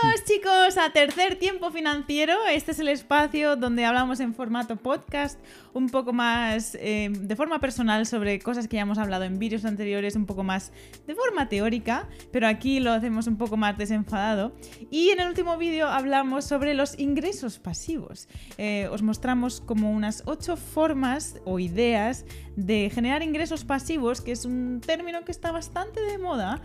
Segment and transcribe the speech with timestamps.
[0.00, 2.34] Bienvenidos chicos a Tercer Tiempo Financiero.
[2.46, 5.40] Este es el espacio donde hablamos en formato podcast,
[5.72, 9.64] un poco más eh, de forma personal sobre cosas que ya hemos hablado en vídeos
[9.64, 10.72] anteriores, un poco más
[11.06, 14.52] de forma teórica, pero aquí lo hacemos un poco más desenfadado.
[14.90, 18.28] Y en el último vídeo hablamos sobre los ingresos pasivos.
[18.56, 22.24] Eh, os mostramos como unas ocho formas o ideas
[22.54, 26.62] de generar ingresos pasivos, que es un término que está bastante de moda.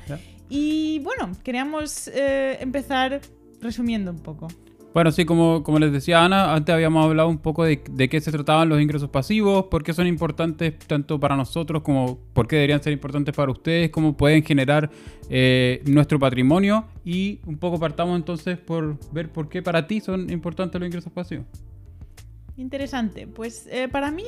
[0.56, 3.22] Y bueno, queríamos eh, empezar
[3.60, 4.50] resumiendo un poco.
[4.94, 8.22] Bueno, sí, como, como les decía Ana, antes habíamos hablado un poco de, de, qué
[8.22, 12.58] se trataban los ingresos pasivos, por qué son importantes tanto para nosotros como por qué
[12.58, 14.92] deberían ser importantes para ustedes, cómo pueden generar
[15.28, 20.30] eh, nuestro patrimonio y un poco partamos entonces por ver por qué para ti son
[20.30, 21.48] importantes los ingresos pasivos.
[22.58, 23.28] Interesante.
[23.28, 24.24] Pues eh, para mí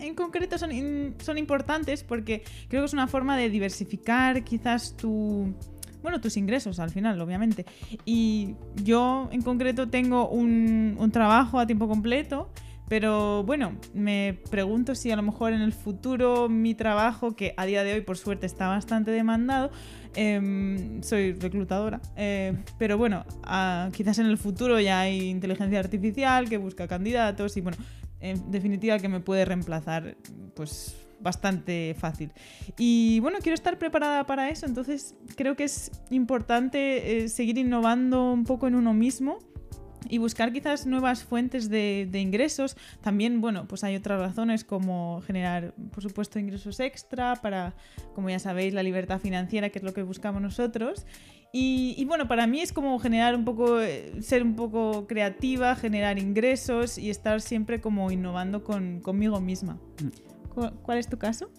[0.00, 5.54] en concreto son, son importantes porque creo que es una forma de diversificar quizás tu...
[6.02, 7.66] Bueno, tus ingresos al final, obviamente.
[8.04, 12.48] Y yo en concreto tengo un, un trabajo a tiempo completo
[12.88, 17.66] pero bueno, me pregunto si a lo mejor en el futuro mi trabajo, que a
[17.66, 19.70] día de hoy por suerte está bastante demandado,
[20.14, 23.24] eh, soy reclutadora, eh, pero bueno,
[23.92, 27.76] quizás en el futuro ya hay inteligencia artificial que busca candidatos y bueno,
[28.20, 30.16] en definitiva que me puede reemplazar
[30.54, 32.32] pues bastante fácil.
[32.78, 38.32] Y bueno, quiero estar preparada para eso, entonces creo que es importante eh, seguir innovando
[38.32, 39.38] un poco en uno mismo
[40.10, 42.76] y buscar quizás nuevas fuentes de, ingresos.
[43.00, 47.74] También, bueno, pues hay otras razones como generar, por supuesto, ingresos extra para,
[48.14, 51.06] como ya sabéis, la libertad financiera, que es lo que buscamos nosotros.
[51.52, 56.18] Y, bueno, para mí es como generar un poco, eh, ser un poco creativa, generar
[56.18, 59.78] ingresos y estar siempre como innovando con, conmigo misma.
[60.02, 60.76] Mm.
[60.82, 61.50] ¿Cuál es tu caso?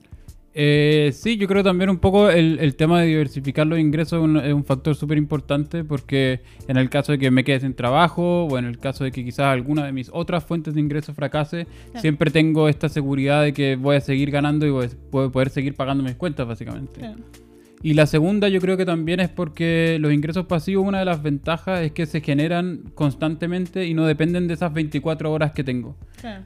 [0.60, 4.66] Eh, sí, yo creo también un poco el, tema de diversificar los ingresos es un,
[4.66, 8.66] factor súper importante porque en el caso de que me quede sin trabajo o en
[8.66, 11.68] el caso de que quizás alguna de mis otras fuentes de ingresos fracase,
[11.98, 15.76] siempre tengo esta seguridad de que voy a seguir ganando y voy, a poder seguir
[15.76, 17.02] pagando mis cuentas básicamente.
[17.84, 21.22] Y la segunda yo creo que también es porque los ingresos pasivos, una de las
[21.22, 25.96] ventajas es que se generan constantemente y no dependen de esas 24 horas que tengo.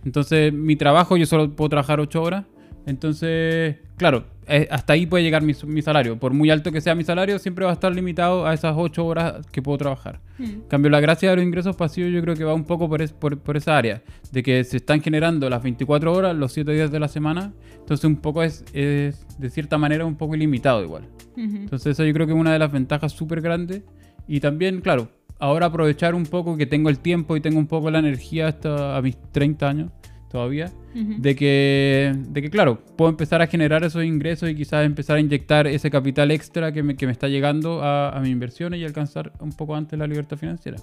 [0.03, 2.43] Entonces mi trabajo yo solo puedo trabajar 8 horas
[2.85, 6.17] entonces, claro, eh, hasta ahí puede llegar mi, salario.
[6.17, 9.05] Por muy alto que sea mi salario, siempre va a estar limitado a esas 8
[9.05, 10.19] horas que puedo trabajar.
[10.37, 10.43] Hmm.
[10.43, 13.37] En cambio, la gracia de los ingresos pasivos yo creo que va un poco por,
[13.39, 16.99] por, esa área, de que se están generando las 24 horas, los 7 días de
[16.99, 17.53] la semana.
[17.79, 21.07] Entonces, un poco es, es de cierta manera, un poco ilimitado igual.
[21.37, 23.83] Entonces, eso yo creo que es una de las ventajas súper grandes.
[24.27, 25.09] Y también, claro,
[25.39, 28.97] ahora aprovechar un poco que tengo el tiempo y tengo un poco la energía hasta
[28.97, 29.91] a mis 30 años
[30.31, 35.17] todavía, de, que, de que, claro, puedo empezar a generar esos ingresos y quizás empezar
[35.17, 38.79] a inyectar ese capital extra que me, que me está llegando a, a mis inversiones
[38.79, 40.77] y alcanzar un poco antes la libertad financiera.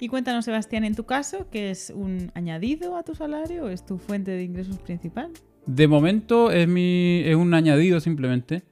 [0.00, 3.98] Y cuéntanos, Sebastián, en tu caso, ¿qué es un añadido a tu salario es tu
[3.98, 5.30] fuente de ingresos principal?
[5.66, 8.64] De momento es, mi, es un añadido simplemente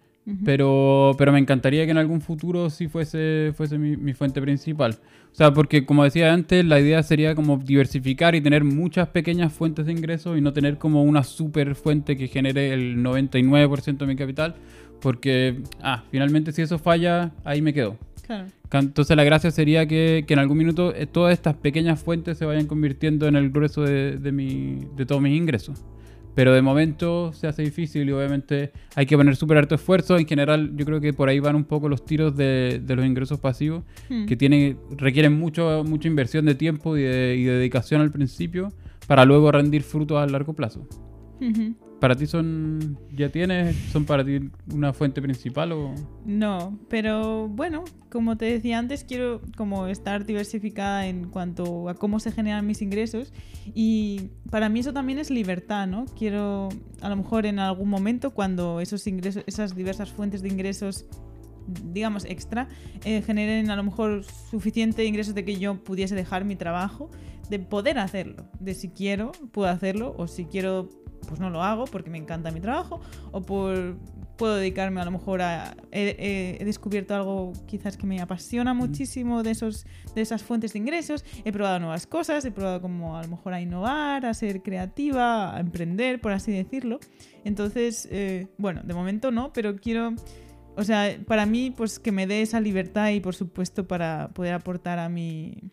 [0.44, 4.98] pero, pero me encantaría que en algún futuro sí fuese, fuese mi, fuente principal.
[5.32, 9.52] O sea, porque como decía antes, la idea sería como diversificar y tener muchas pequeñas
[9.52, 14.06] fuentes de ingresos y no tener como una super fuente que genere el 99% de
[14.06, 14.54] mi capital.
[15.00, 17.96] Porque, ah, finalmente si eso falla, ahí me quedo.
[18.70, 22.46] Entonces la gracia sería que, que, en algún minuto eh, todas estas pequeñas fuentes se
[22.46, 25.84] vayan convirtiendo en el grueso de, de, mi, de todos mis ingresos.
[26.34, 30.16] Pero de momento se hace difícil y obviamente hay que poner súper alto esfuerzo.
[30.16, 33.04] En general, yo creo que por ahí van un poco los tiros de, de los
[33.04, 34.26] ingresos pasivos, hmm.
[34.26, 38.72] que tienen, requieren mucho, mucha inversión de tiempo y de, y de dedicación al principio
[39.06, 40.86] para luego rendir frutos a largo plazo.
[42.02, 45.94] ¿Para ti son, ya tienes, son para ti una fuente principal o...?
[46.26, 52.18] No, pero bueno, como te decía antes, quiero como estar diversificada en cuanto a cómo
[52.18, 53.32] se generan mis ingresos
[53.72, 56.06] y para mí eso también es libertad, ¿no?
[56.18, 56.70] Quiero,
[57.02, 61.06] a lo mejor en algún momento, cuando esos ingresos, esas diversas fuentes de ingresos
[61.84, 62.66] digamos, extra,
[63.04, 67.12] eh, generen a lo mejor suficiente ingresos de que yo pudiese dejar mi trabajo,
[67.48, 70.88] de poder hacerlo, de si quiero, puedo hacerlo, o si quiero
[71.26, 73.96] pues no lo hago porque me encanta mi trabajo o por
[74.36, 79.52] puedo dedicarme a lo mejor a he, descubierto algo quizás que me apasiona muchísimo de
[79.52, 83.28] esos de esas fuentes de ingresos he probado nuevas cosas he probado como a lo
[83.28, 86.98] mejor a innovar a ser creativa a emprender por así decirlo.
[87.44, 90.14] Entonces eh, bueno de momento no pero quiero
[90.76, 94.54] o sea para mí pues que me dé esa libertad y por supuesto para poder
[94.54, 95.70] aportar a mi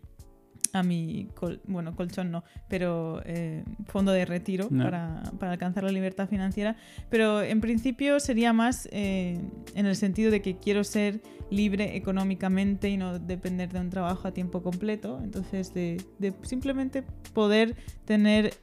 [0.73, 4.83] a mi, col- bueno, colchón no, pero eh, fondo de retiro No.
[4.83, 6.75] para, para alcanzar la libertad financiera.
[7.09, 9.39] Pero en principio sería más eh,
[9.75, 14.27] en el sentido de que quiero ser libre económicamente y no depender de un trabajo
[14.27, 15.19] a tiempo completo.
[15.23, 17.75] Entonces, de, de simplemente poder
[18.05, 18.53] tener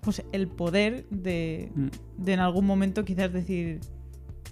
[0.00, 1.88] pues, el poder de, Mm.
[2.18, 3.80] de en algún momento quizás decir,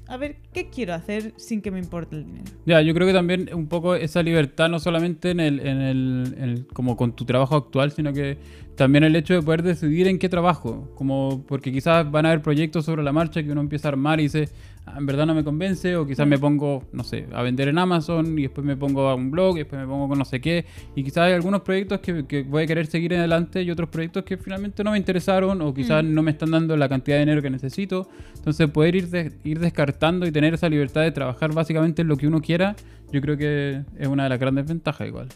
[0.08, 2.44] a ver, ¿qué quiero hacer sin que me importe el dinero?
[2.64, 6.66] Ya, yo creo que también un poco esa libertad, no solamente en el, en el,
[6.72, 8.38] como con tu trabajo actual, sino que
[8.76, 10.90] también el hecho de poder decidir en qué trabajo.
[10.94, 14.20] Como porque quizás van a haber proyectos sobre la marcha que uno empieza a armar
[14.20, 14.48] y dice,
[14.86, 17.78] "Ah, en verdad no me convence, o quizás me pongo, no sé, a vender en
[17.78, 20.40] Amazon y después me pongo a un blog y después me pongo con no sé
[20.40, 20.64] qué.
[20.94, 23.88] Y quizás hay algunos proyectos que, que voy a querer seguir en adelante y otros
[23.88, 26.14] proyectos que finalmente no me interesaron o quizás Mm.
[26.14, 28.08] no me están dando la cantidad de dinero que necesito.
[28.36, 32.16] Entonces poder ir, de- ir descartando y tener esa libertad de trabajar básicamente en lo
[32.16, 32.76] que uno quiera,
[33.12, 35.28] yo creo que es una de las grandes ventajas igual.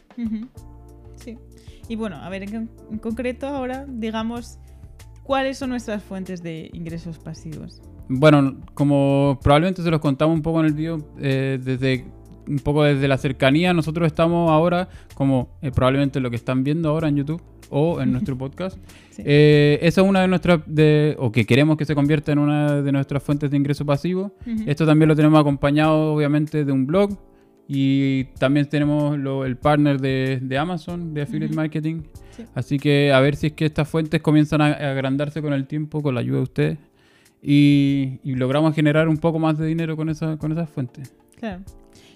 [1.91, 4.59] Y bueno, a ver, en, con- en concreto ahora, digamos,
[5.25, 7.83] ¿cuáles son nuestras fuentes de ingresos pasivos?
[8.09, 12.07] Bueno, como probablemente se los contamos un poco en el vídeo, eh, desde
[12.49, 16.89] un poco desde la cercanía, nosotros estamos ahora como eh, probablemente lo que están viendo
[16.89, 18.79] ahora en YouTube o en nuestro podcast.
[19.11, 19.23] Sí.
[19.25, 22.83] Eh, esa es una de nuestras, de, o que queremos que se convierta en una
[22.83, 24.33] de nuestras fuentes de ingreso pasivo.
[24.67, 27.11] Esto también lo tenemos acompañado obviamente de un blog
[27.73, 31.55] y también tenemos lo- el partner de, de Amazon, de Affiliate.
[31.55, 32.03] Marketing.
[32.37, 32.43] Sí.
[32.53, 35.67] Así que a ver si es que estas fuentes comienzan a, a agrandarse con el
[35.69, 36.79] tiempo, con la ayuda de ustedes.
[37.43, 41.15] Y, y logramos generar un poco más de dinero con, esa, con esas fuentes.
[41.37, 41.63] Claro.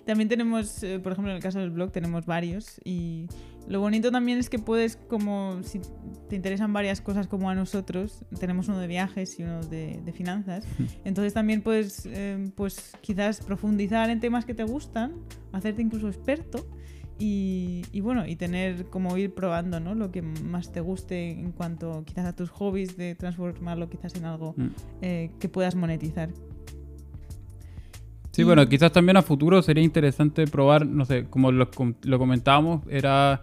[0.05, 3.27] También tenemos, eh, por ejemplo, en el caso del blog tenemos varios y
[3.69, 5.81] lo bonito también es que puedes, como si
[6.29, 10.13] te interesan varias cosas como a nosotros, tenemos uno de viajes y uno de, de
[10.13, 10.67] finanzas,
[11.05, 15.15] entonces también puedes, eh, pues quizás profundizar en temas que te gustan,
[15.53, 16.67] hacerte incluso experto
[17.19, 19.95] y, y bueno, y tener como ir probando, ¿no?
[19.95, 24.25] Lo que más te guste en cuanto quizás a tus hobbies, de transformarlo quizás en
[24.25, 24.67] algo Mm.
[25.03, 26.31] eh, que puedas monetizar.
[28.35, 31.69] Sí, Y- bueno, quizás también a futuro sería interesante probar, no sé, como lo,
[32.03, 33.43] lo comentábamos, era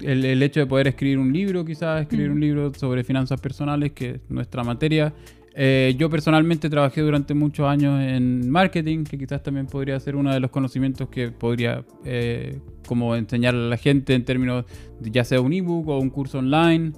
[0.00, 2.34] el, el hecho de poder escribir un libro, quizás escribir Mm.
[2.34, 5.12] un libro sobre finanzas personales, que es nuestra materia.
[5.56, 10.32] Eh, yo personalmente trabajé durante muchos años en marketing, que quizás también podría ser uno
[10.32, 14.64] de los conocimientos que podría eh, como enseñar a la gente en términos
[15.00, 16.92] de ya sea un ebook o un curso online.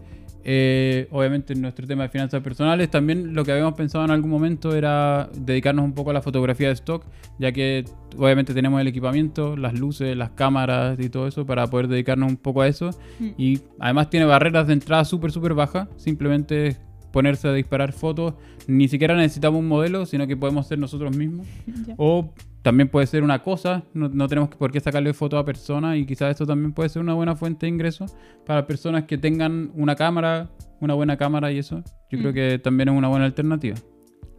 [0.45, 4.31] Eh, obviamente en nuestro tema de finanzas personales también lo que habíamos pensado en algún
[4.31, 7.05] momento era dedicarnos un poco a la fotografía de stock,
[7.39, 7.85] ya que
[8.17, 12.37] obviamente tenemos el equipamiento, las luces, las cámaras y todo eso para poder dedicarnos un
[12.37, 12.91] poco a eso.
[13.21, 13.29] Mm.
[13.39, 15.89] Y además tiene barreras de entrada súper, súper bajas.
[15.97, 16.77] Simplemente
[17.13, 18.35] ponerse a disparar fotos.
[18.67, 21.47] Ni siquiera necesitamos un modelo, sino que podemos ser nosotros mismos.
[21.97, 25.97] O también puede ser una cosa, no, no tenemos por qué sacarle fotos a personas
[25.97, 28.15] y quizás eso también puede ser una buena fuente de ingresos
[28.47, 30.49] para personas que tengan una cámara,
[30.81, 31.83] una buena cámara y eso.
[32.11, 32.35] Yo creo Mm.
[32.35, 33.77] que también es una buena alternativa.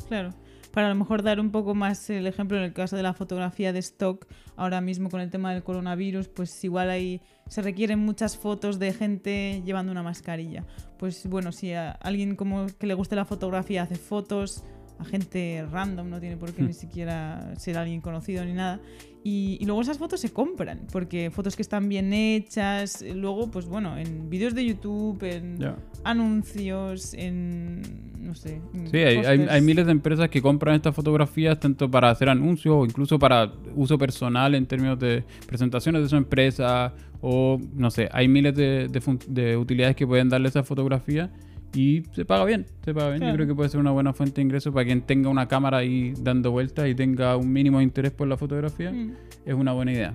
[0.07, 0.29] Claro.
[0.71, 3.13] Para a lo mejor dar un poco más el ejemplo en el caso de la
[3.13, 7.99] fotografía de stock, ahora mismo con el tema del coronavirus, pues igual ahí se requieren
[7.99, 10.65] muchas fotos de gente llevando una mascarilla.
[10.97, 14.63] Pues bueno, si a alguien como que le guste la fotografía hace fotos
[15.03, 16.67] a gente random, no tiene por qué Hmm.
[16.67, 18.79] ni siquiera ser alguien conocido ni nada.
[19.25, 23.49] Y, y luego esas fotos se compran, porque fotos que están bien hechas, eh, luego
[23.49, 25.75] pues bueno, en vídeos de YouTube, en Ya.
[26.03, 27.81] anuncios, en
[28.19, 28.61] no sé.
[28.73, 32.29] en Sí, hay, hay- hay miles de empresas que compran estas fotografías tanto para hacer
[32.29, 37.91] anuncios o incluso para uso personal en términos de presentaciones de su empresa o no
[37.91, 41.31] sé, hay miles de, de de utilidades que pueden darle esa fotografía
[41.73, 43.23] y se paga bien, se paga bien.
[43.27, 45.77] Yo creo que puede ser una buena fuente de ingresos para quien tenga una cámara
[45.77, 48.91] ahí dando vueltas y tenga un mínimo de interés por la fotografía.
[48.91, 49.13] Mm.
[49.45, 50.13] Es una buena idea.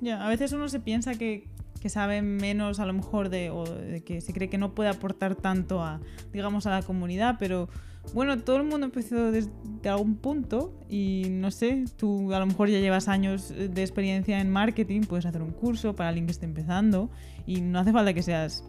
[0.00, 1.48] Ya, a veces uno se piensa que,
[1.80, 4.90] que sabe menos a lo mejor de, o de que se cree que no puede
[4.90, 6.00] aportar tanto a,
[6.32, 7.68] digamos, a la comunidad, pero
[8.14, 9.50] bueno, todo el mundo empezó desde
[9.88, 14.50] algún punto y no sé, tú a lo mejor ya llevas años de experiencia en
[14.50, 17.10] marketing, puedes hacer un curso para alguien que esté empezando
[17.46, 18.64] y no hace falta que seas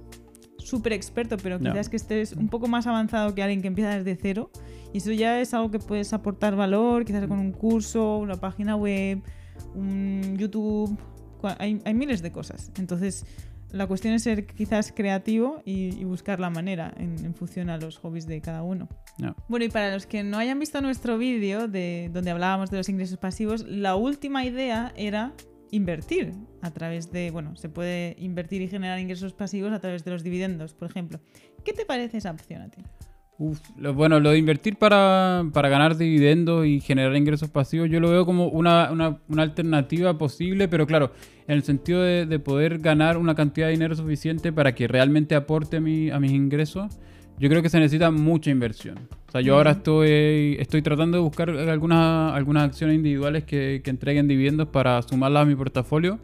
[0.65, 1.71] súper experto, pero No.
[1.71, 4.49] quizás que estés un poco más avanzado que alguien que empieza desde cero
[4.93, 8.75] y eso ya es algo que puedes aportar valor, quizás con un curso, una página
[8.75, 9.21] web,
[9.75, 10.97] un YouTube,
[11.59, 12.71] hay, hay miles de cosas.
[12.77, 13.25] Entonces,
[13.71, 17.77] la cuestión es ser quizás creativo y, y buscar la manera en, en función a
[17.77, 18.87] los hobbies de cada uno.
[19.17, 19.35] No.
[19.49, 22.87] Bueno, y para los que no hayan visto nuestro vídeo de donde hablábamos de los
[22.89, 25.33] ingresos pasivos, la última idea era
[25.73, 30.11] invertir a través de, bueno, se puede invertir y generar ingresos pasivos a través de
[30.11, 31.19] los dividendos, por ejemplo.
[31.65, 32.81] ¿Qué te parece esa opción a ti?
[33.77, 38.11] Lo- bueno, lo de invertir para, para ganar dividendos y generar ingresos pasivos, yo lo
[38.11, 41.11] veo como una, una- una alternativa posible, pero claro,
[41.47, 45.33] en el sentido de, de poder ganar una cantidad de dinero suficiente para que realmente
[45.33, 46.99] aporte a, mi- a mis ingresos,
[47.43, 48.99] yo creo que se necesita mucha inversión.
[49.27, 53.89] O sea, yo ahora estoy, estoy tratando de buscar algunas, algunas acciones individuales que, que
[53.89, 56.19] entreguen dividendos para sumarlas a mi portafolio.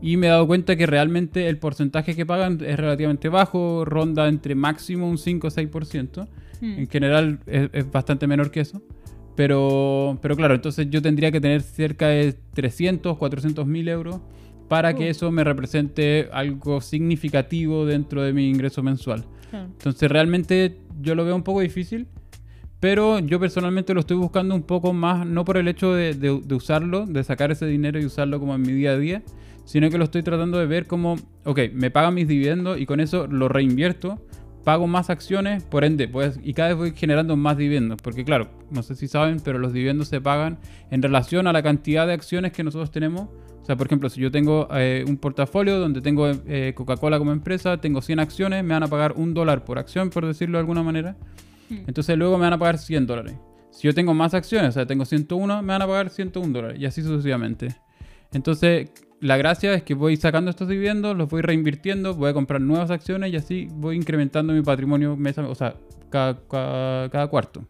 [0.00, 4.26] Y me he dado cuenta que realmente el porcentaje que pagan es relativamente bajo, ronda
[4.26, 6.28] entre máximo un 5 o 6%.
[6.62, 6.78] Mm.
[6.78, 8.80] En general es, es bastante menor que eso.
[9.36, 14.22] Pero, pero claro, entonces yo tendría que tener cerca de 300, 400 mil euros
[14.74, 15.10] para que Uh.
[15.10, 19.24] eso me represente algo significativo dentro de mi ingreso mensual.
[19.52, 22.08] Entonces realmente yo lo veo un poco difícil,
[22.80, 26.40] pero yo personalmente lo estoy buscando un poco más, no por el hecho de, de-
[26.44, 29.22] de usarlo, de sacar ese dinero y usarlo como en mi día a día,
[29.64, 31.14] sino que lo estoy tratando de ver como,
[31.44, 34.18] ok, me pagan mis dividendos y con eso lo reinvierto,
[34.64, 38.48] pago más acciones, por ende, pues, y cada vez voy generando más dividendos, porque claro,
[38.70, 40.58] no sé si saben, pero los dividendos se pagan
[40.90, 43.28] en relación a la cantidad de acciones que nosotros tenemos.
[43.60, 47.32] O sea, por ejemplo, si yo tengo eh, un portafolio donde tengo eh, Coca-Cola como
[47.32, 50.60] empresa, tengo 100 acciones, me van a pagar un dólar por acción, por decirlo de
[50.60, 51.16] alguna manera.
[51.70, 51.84] Mm.
[51.86, 53.34] Entonces luego me van a pagar 100 dólares.
[53.70, 56.80] Si yo tengo más acciones, o sea, tengo 101, me van a pagar 101 dólares
[56.80, 57.74] y así sucesivamente.
[58.32, 58.90] Entonces,
[59.24, 62.90] la gracia es que voy sacando estos dividendos, los voy reinvirtiendo, voy a comprar nuevas
[62.90, 65.74] acciones y así voy incrementando mi patrimonio mes a- o sea,
[66.10, 67.64] cada, cada- cada cuarto.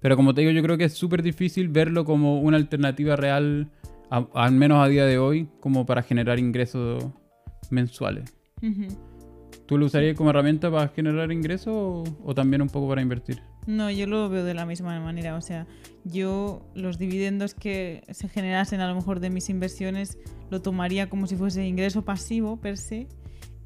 [0.00, 3.70] Pero como te digo, yo creo que es súper difícil verlo como una alternativa real,
[4.10, 7.04] a- al menos a día de hoy, como para generar ingresos
[7.70, 8.34] mensuales.
[9.68, 13.42] ¿Tú lo usarías como herramienta para generar ingresos o, o también un poco para invertir?
[13.66, 15.36] No, yo lo veo de la misma manera.
[15.36, 15.66] O sea,
[16.04, 20.16] yo los dividendos que se generasen a lo mejor de mis inversiones
[20.50, 23.08] lo tomaría como si fuese ingreso pasivo per se.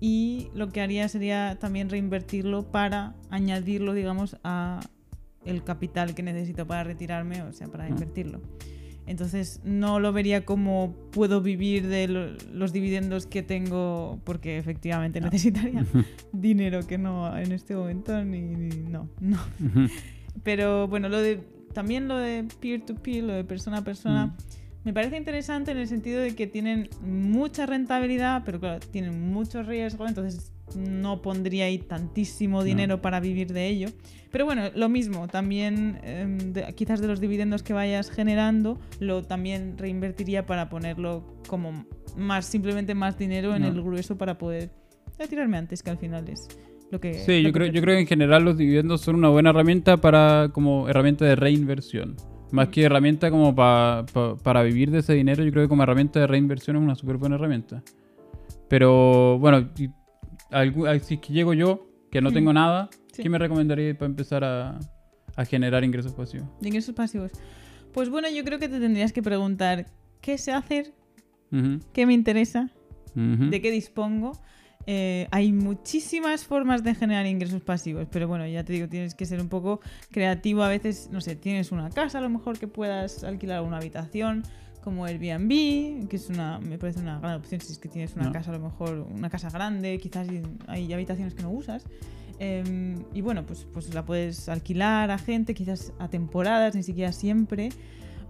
[0.01, 4.81] Y lo que haría sería también reinvertirlo para añadirlo, digamos, a
[5.45, 7.89] el capital que necesito para retirarme, o sea, para Ah.
[7.89, 8.41] invertirlo.
[9.07, 15.19] Entonces no lo vería como puedo vivir de lo- los dividendos que tengo porque efectivamente
[15.19, 15.25] Ah.
[15.31, 15.85] necesitaría
[16.33, 19.39] dinero que no en este momento ni, ni- no, no.
[20.45, 21.43] Pero bueno, lo de
[21.73, 24.37] también lo de peer to peer, lo de persona a persona, Mm.
[24.85, 29.63] Me parece interesante en el sentido de que tienen mucha rentabilidad, pero claro, tienen mucho
[29.63, 33.89] riesgo, entonces no pondría ahí tantísimo dinero para vivir de ello.
[34.31, 36.01] Pero bueno, lo mismo, también
[36.53, 41.85] de- quizás de los dividendos que vayas generando, lo también reinvertiría para ponerlo como
[42.17, 43.69] más, simplemente más dinero en No.
[43.69, 44.71] el grueso para poder
[45.19, 46.49] retirarme antes, que al final es
[46.91, 47.13] lo que...
[47.15, 49.51] Sí, lo yo que creo, yo creo que en general los dividendos son una buena
[49.51, 52.17] herramienta para como herramienta de reinversión.
[52.53, 55.83] Más que herramienta como pa- pa- para vivir de ese dinero, yo creo que como
[55.83, 57.83] herramienta de reinversión es una súper buena herramienta.
[58.69, 59.89] Pero bueno, y
[60.51, 62.35] algu- ah, si es que llego yo, que no Mm.
[62.35, 63.23] tengo nada, Sí.
[63.23, 64.79] ¿qué me recomendaría para empezar a,
[65.37, 66.49] a generar ingresos pasivos?
[66.61, 67.33] De ingresos pasivos.
[67.93, 69.87] Pues bueno, yo creo que te tendrías que preguntar
[70.21, 70.93] qué sé hacer,
[71.51, 72.71] Ujú, qué me interesa,
[73.15, 73.51] ujú.
[73.51, 74.33] de qué dispongo.
[74.87, 79.27] Eh, hay muchísimas formas de generar ingresos pasivos, pero bueno, ya te digo, tienes que
[79.27, 80.63] ser un poco creativo.
[80.63, 84.43] A veces, no sé, tienes una casa a lo mejor que puedas alquilar una habitación
[84.83, 88.25] como Airbnb, que es una, me parece una gran opción si es que tienes una
[88.27, 88.33] No.
[88.33, 90.27] casa a lo mejor, una casa grande, quizás
[90.67, 91.85] hay habitaciones que no usas.
[92.41, 97.13] Em, y bueno, pues, pues la puedes alquilar a gente, quizás a temporadas, ni siquiera
[97.13, 97.69] siempre.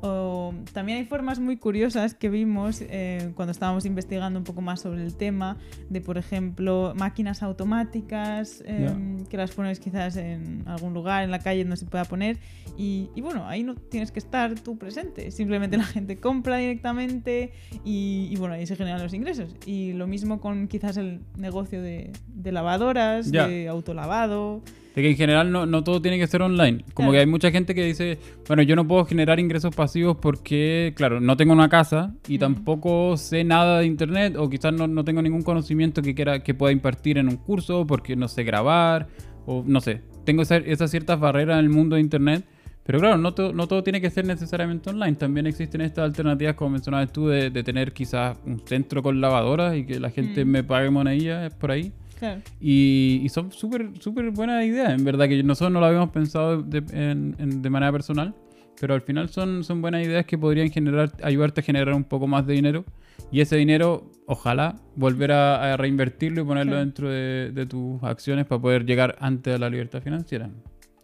[0.05, 4.81] O también hay formas muy curiosas que vimos eh, cuando estábamos investigando un poco más
[4.81, 5.59] sobre el tema,
[5.91, 11.39] de por ejemplo máquinas automáticas em, que las pones quizás en algún lugar, en la
[11.39, 12.39] calle donde se pueda poner.
[12.77, 17.53] Y, y bueno, ahí no tienes que estar tú presente, simplemente la gente compra directamente
[17.85, 19.55] y, y bueno, ahí se generan los ingresos.
[19.67, 23.47] Y lo mismo con quizás el negocio de, de lavadoras, Ya.
[23.47, 24.63] de autolavado.
[24.95, 26.85] De que en general no, no todo tiene que ser online.
[26.93, 27.13] Como Claro.
[27.13, 31.19] que hay mucha gente que dice, bueno, yo no puedo generar ingresos pasivos porque, claro,
[31.21, 32.41] no tengo una casa y Mm.
[32.41, 36.53] tampoco sé nada de internet o quizás no, no tengo ningún conocimiento que quiera que
[36.55, 39.07] pueda impartir en un curso porque no sé grabar
[39.47, 40.03] o no sé.
[40.25, 42.45] Tengo esa- esas ciertas barreras en el mundo de internet.
[42.85, 45.15] Pero claro, no, to- no todo tiene que ser necesariamente online.
[45.15, 49.77] También existen estas alternativas, como mencionabas tú, de, de tener quizás un centro con lavadoras
[49.77, 50.49] y que la gente Mm.
[50.49, 51.93] me pague monedillas por ahí.
[52.23, 52.41] Claro.
[52.61, 56.63] Y, y son súper, súper buenas ideas, en verdad, que nosotros no lo habíamos pensado
[56.63, 58.33] de, en- en- de manera personal,
[58.81, 62.29] pero al final son, son buenas ideas que podrían generar, ayudarte a generar un poco
[62.29, 62.85] más de dinero
[63.33, 66.85] y ese dinero, ojalá, volver a, a reinvertirlo y ponerlo Claro.
[66.85, 70.49] dentro de, de tus acciones para poder llegar antes a la libertad financiera.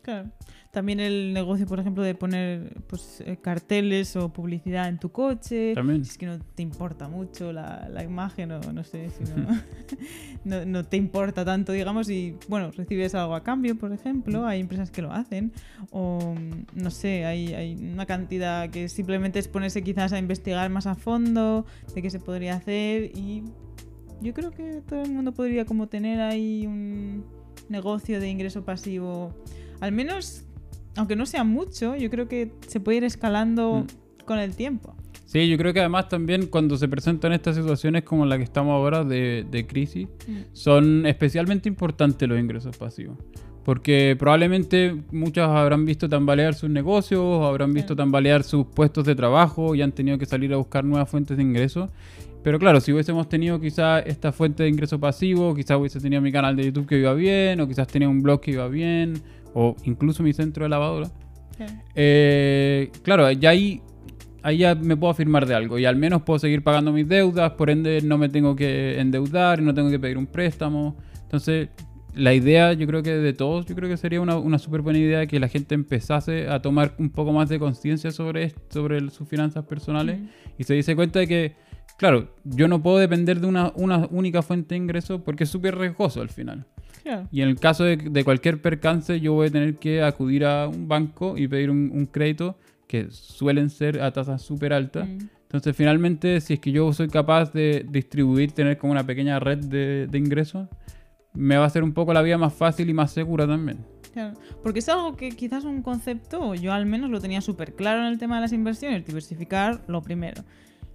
[0.02, 0.30] Claro.
[0.70, 5.74] También el negocio, por ejemplo, de poner pues, eh, carteles o publicidad en tu coche.
[5.74, 6.04] También.
[6.04, 9.46] Si es que no te importa mucho la, la imagen o no sé si no,
[10.44, 14.46] no, no te importa tanto, digamos, y bueno, recibes algo a cambio, por ejemplo.
[14.46, 15.52] Hay empresas que lo hacen.
[15.90, 16.34] O
[16.74, 20.94] no sé, hay, hay una cantidad que simplemente es ponerse quizás a investigar más a
[20.94, 23.42] fondo de qué se podría hacer y
[24.20, 27.24] yo creo que todo el mundo podría como tener ahí un
[27.68, 29.34] negocio de ingreso pasivo,
[29.80, 30.44] al menos,
[30.98, 33.86] aunque no sea mucho, yo creo que se puede ir escalando
[34.24, 34.96] con el tiempo.
[35.26, 38.72] Sí, yo creo que además también cuando se presentan estas situaciones como la que estamos
[38.72, 40.08] ahora de, de crisis,
[40.52, 43.16] son especialmente importantes los ingresos pasivos.
[43.64, 49.74] Porque probablemente muchos habrán visto tambalear sus negocios, habrán visto tambalear sus puestos de trabajo
[49.76, 51.90] y han tenido que salir a buscar nuevas fuentes de ingresos.
[52.42, 56.32] Pero claro, si hubiésemos tenido quizás esta fuente de ingreso pasivo, quizás hubiese tenido mi
[56.32, 59.20] canal de YouTube que iba bien, o quizás tenía un blog que iba bien,
[59.54, 61.10] o incluso mi centro de lavadora.
[61.94, 63.82] Eh, claro, ya ahí,
[64.42, 67.52] ahí ya me puedo afirmar de algo y al menos puedo seguir pagando mis deudas,
[67.52, 70.96] por ende no me tengo que endeudar, no tengo que pedir un préstamo.
[71.22, 71.68] Entonces,
[72.14, 74.98] la idea yo creo que de todos, yo creo que sería una, una súper buena
[74.98, 79.28] idea que la gente empezase a tomar un poco más de conciencia sobre, sobre sus
[79.28, 80.28] finanzas personales Ujú.
[80.58, 81.67] y se dice cuenta de que,
[81.98, 85.76] claro, yo no puedo depender de una, una única fuente de ingreso porque es súper
[85.76, 86.64] riesgoso al final.
[87.30, 90.68] Y en el caso de, de cualquier percance, yo voy a tener que acudir a
[90.68, 95.08] un banco y pedir un, un crédito que suelen ser a tasas súper altas.
[95.08, 95.18] Mm.
[95.42, 99.58] Entonces, finalmente, si es que yo soy capaz de distribuir, tener como una pequeña red
[99.58, 100.68] de, de ingresos,
[101.32, 103.78] me va a hacer un poco la vida más fácil y más segura también.
[104.12, 108.00] Claro, porque es algo que quizás un concepto, yo al menos lo tenía súper claro
[108.00, 110.42] en el tema de las inversiones, diversificar lo primero.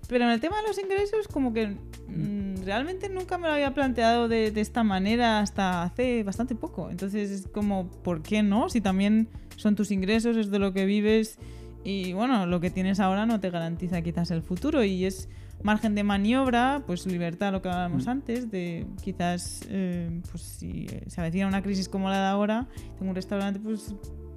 [0.07, 1.67] Pero en el tema de los ingresos, como que
[2.07, 6.89] mm, realmente nunca me lo había planteado de, de esta manera hasta hace bastante poco.
[6.89, 8.69] Entonces es como, ¿por qué no?
[8.69, 11.37] Si también son tus ingresos, es de lo que vives
[11.83, 15.27] y bueno, lo que tienes ahora no te garantiza quizás el futuro y es
[15.63, 18.09] margen de maniobra, pues libertad, lo que hablábamos Mm.
[18.09, 22.67] antes, de quizás, eh, pues si se avecina una crisis como la de ahora,
[22.97, 23.93] tengo un restaurante, pues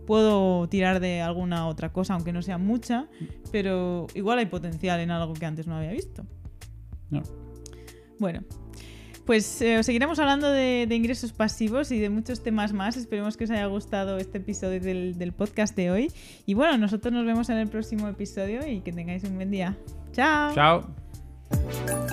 [0.06, 3.08] puedo tirar de alguna otra cosa, aunque no sea mucha,
[3.52, 6.24] pero igual hay potencial en algo que antes no había visto.
[7.10, 7.22] No.
[8.18, 8.42] Bueno,
[9.26, 12.96] pues eh, seguiremos hablando de, de ingresos pasivos y de muchos temas más.
[12.96, 16.12] Esperemos que os haya gustado este episodio del, del podcast de hoy.
[16.46, 19.76] Y bueno, nosotros nos vemos en el próximo episodio y que tengáis un buen día.
[20.12, 20.54] Chao.
[20.54, 22.05] Chao.